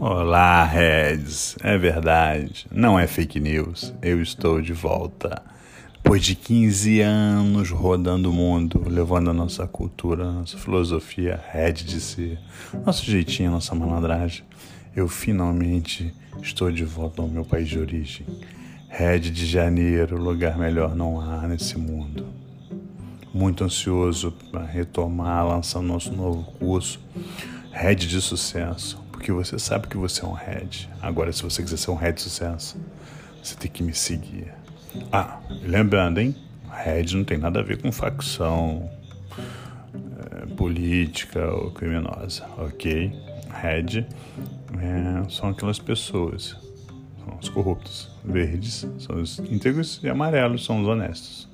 Olá, 0.00 0.64
Reds. 0.64 1.56
É 1.62 1.78
verdade, 1.78 2.66
não 2.68 2.98
é 2.98 3.06
fake 3.06 3.38
news. 3.38 3.94
Eu 4.02 4.20
estou 4.20 4.60
de 4.60 4.72
volta. 4.72 5.40
Depois 5.92 6.20
de 6.24 6.34
15 6.34 7.00
anos 7.00 7.70
rodando 7.70 8.28
o 8.28 8.32
mundo, 8.32 8.82
levando 8.88 9.30
a 9.30 9.32
nossa 9.32 9.68
cultura, 9.68 10.24
a 10.24 10.32
nossa 10.32 10.58
filosofia, 10.58 11.40
Red 11.52 11.74
de 11.74 12.00
ser, 12.00 12.40
nosso 12.84 13.04
jeitinho, 13.04 13.52
nossa 13.52 13.72
malandragem, 13.72 14.44
eu 14.96 15.06
finalmente 15.06 16.12
estou 16.42 16.72
de 16.72 16.84
volta 16.84 17.22
ao 17.22 17.28
meu 17.28 17.44
país 17.44 17.68
de 17.68 17.78
origem. 17.78 18.26
Red 18.88 19.20
de 19.20 19.46
Janeiro, 19.46 20.20
lugar 20.20 20.58
melhor 20.58 20.96
não 20.96 21.20
há 21.20 21.46
nesse 21.46 21.78
mundo. 21.78 22.26
Muito 23.32 23.62
ansioso 23.62 24.32
para 24.50 24.64
retomar, 24.64 25.46
lançar 25.46 25.80
nosso 25.80 26.12
novo 26.12 26.42
curso, 26.58 27.00
Red 27.70 27.94
de 27.94 28.20
Sucesso 28.20 29.03
porque 29.24 29.32
você 29.32 29.58
sabe 29.58 29.88
que 29.88 29.96
você 29.96 30.22
é 30.22 30.28
um 30.28 30.34
head. 30.34 30.86
Agora, 31.00 31.32
se 31.32 31.42
você 31.42 31.62
quiser 31.62 31.78
ser 31.78 31.90
um 31.90 31.94
head 31.94 32.14
de 32.14 32.20
sucesso, 32.20 32.76
você 33.42 33.54
tem 33.54 33.70
que 33.70 33.82
me 33.82 33.94
seguir. 33.94 34.52
Ah, 35.10 35.40
lembrando, 35.62 36.20
hein? 36.20 36.36
Head 36.70 37.16
não 37.16 37.24
tem 37.24 37.38
nada 37.38 37.60
a 37.60 37.62
ver 37.62 37.80
com 37.80 37.90
facção 37.90 38.86
é, 39.38 40.44
política 40.54 41.50
ou 41.50 41.70
criminosa, 41.70 42.46
ok? 42.58 43.18
Head 43.62 44.06
é, 44.78 45.30
são 45.30 45.48
aquelas 45.48 45.78
pessoas, 45.78 46.54
são 47.24 47.38
os 47.40 47.48
corruptos. 47.48 48.10
Verdes 48.22 48.86
são 48.98 49.22
os 49.22 49.38
íntegros 49.38 50.00
e 50.02 50.08
amarelos 50.10 50.66
são 50.66 50.82
os 50.82 50.86
honestos. 50.86 51.48